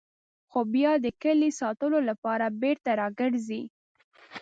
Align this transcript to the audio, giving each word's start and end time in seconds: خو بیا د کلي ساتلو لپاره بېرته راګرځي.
خو 0.51 0.59
بیا 0.73 0.91
د 1.05 1.07
کلي 1.23 1.49
ساتلو 1.61 1.99
لپاره 2.09 2.45
بېرته 2.61 2.89
راګرځي. 3.01 3.61